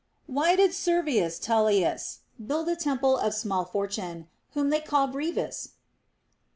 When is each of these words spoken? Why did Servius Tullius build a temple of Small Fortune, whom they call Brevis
Why 0.25 0.55
did 0.55 0.73
Servius 0.73 1.37
Tullius 1.37 2.21
build 2.43 2.67
a 2.69 2.75
temple 2.75 3.17
of 3.19 3.35
Small 3.35 3.65
Fortune, 3.65 4.29
whom 4.55 4.71
they 4.71 4.81
call 4.81 5.05
Brevis 5.05 5.73